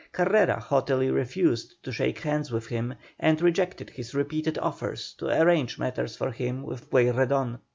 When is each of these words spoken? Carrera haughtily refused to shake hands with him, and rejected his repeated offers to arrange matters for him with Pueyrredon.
Carrera 0.13 0.59
haughtily 0.59 1.11
refused 1.11 1.75
to 1.83 1.91
shake 1.91 2.21
hands 2.21 2.51
with 2.51 2.65
him, 2.69 2.95
and 3.19 3.39
rejected 3.39 3.91
his 3.91 4.15
repeated 4.15 4.57
offers 4.57 5.13
to 5.19 5.27
arrange 5.27 5.77
matters 5.77 6.15
for 6.17 6.31
him 6.31 6.63
with 6.63 6.89
Pueyrredon. 6.89 7.59